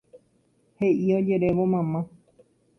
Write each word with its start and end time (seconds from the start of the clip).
He'i 0.79 1.13
ojerévo 1.19 1.65
mamá. 1.77 1.99